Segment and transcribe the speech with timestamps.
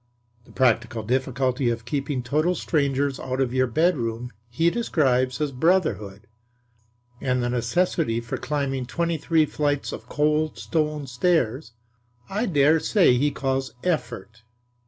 [0.45, 6.25] The practical difficulty of keeping total strangers out of your bedroom he describes as Brotherhood;
[7.21, 11.73] and the necessity for climbing twenty three flights of cold stone stairs,
[12.27, 14.41] I dare say he calls Effort.